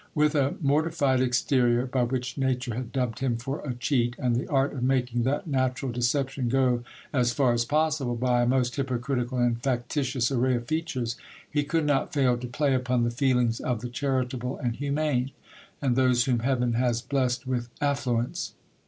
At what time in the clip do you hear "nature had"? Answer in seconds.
2.35-2.91